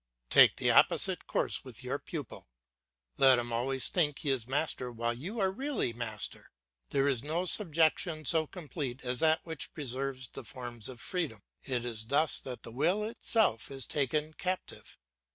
Take 0.31 0.55
the 0.57 0.71
opposite 0.71 1.27
course 1.27 1.63
with 1.63 1.83
your 1.83 1.99
pupil; 1.99 2.47
let 3.17 3.37
him 3.37 3.53
always 3.53 3.87
think 3.87 4.17
he 4.17 4.31
is 4.31 4.47
master 4.47 4.91
while 4.91 5.13
you 5.13 5.39
are 5.39 5.51
really 5.51 5.93
master. 5.93 6.49
There 6.89 7.07
is 7.07 7.21
no 7.23 7.45
subjection 7.45 8.25
so 8.25 8.47
complete 8.47 9.05
as 9.05 9.19
that 9.19 9.41
which 9.43 9.71
preserves 9.75 10.27
the 10.27 10.43
forms 10.43 10.89
of 10.89 10.99
freedom; 10.99 11.43
it 11.63 11.85
is 11.85 12.07
thus 12.07 12.39
that 12.39 12.63
the 12.63 12.71
will 12.71 13.03
itself 13.03 13.69
is 13.69 13.85
taken 13.85 14.33
captive. 14.33 14.97